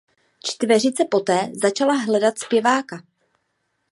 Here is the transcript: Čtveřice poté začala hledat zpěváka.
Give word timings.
Čtveřice 0.43 1.05
poté 1.05 1.51
začala 1.63 1.93
hledat 1.93 2.39
zpěváka. 2.39 3.03